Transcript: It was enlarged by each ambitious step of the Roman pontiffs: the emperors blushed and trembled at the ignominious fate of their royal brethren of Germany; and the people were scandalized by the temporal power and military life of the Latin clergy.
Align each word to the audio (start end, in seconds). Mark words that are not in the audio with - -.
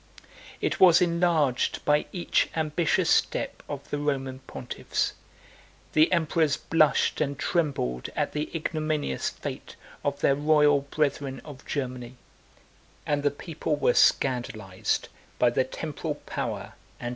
It 0.61 0.79
was 0.79 0.99
enlarged 0.99 1.85
by 1.85 2.07
each 2.11 2.49
ambitious 2.55 3.07
step 3.07 3.61
of 3.69 3.87
the 3.91 3.99
Roman 3.99 4.39
pontiffs: 4.47 5.13
the 5.93 6.11
emperors 6.11 6.57
blushed 6.57 7.21
and 7.21 7.37
trembled 7.37 8.09
at 8.15 8.31
the 8.31 8.49
ignominious 8.55 9.29
fate 9.29 9.75
of 10.03 10.19
their 10.21 10.33
royal 10.33 10.81
brethren 10.81 11.39
of 11.45 11.67
Germany; 11.67 12.15
and 13.05 13.21
the 13.21 13.29
people 13.29 13.75
were 13.75 13.93
scandalized 13.93 15.07
by 15.37 15.51
the 15.51 15.63
temporal 15.63 16.15
power 16.15 16.41
and 16.49 16.49
military 16.49 16.63
life 16.63 16.65
of 16.65 16.65
the 16.65 16.71
Latin 16.71 16.75
clergy. 16.97 17.09